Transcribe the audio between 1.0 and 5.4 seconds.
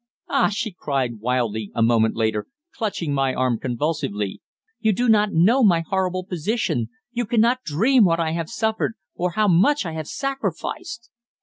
wildly a moment later, clutching my arm convulsively, "you do not